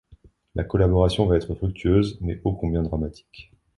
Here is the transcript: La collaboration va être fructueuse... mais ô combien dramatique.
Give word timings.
La 0.55 0.63
collaboration 0.63 1.27
va 1.27 1.35
être 1.37 1.53
fructueuse... 1.53 2.17
mais 2.21 2.41
ô 2.43 2.53
combien 2.53 2.81
dramatique. 2.81 3.51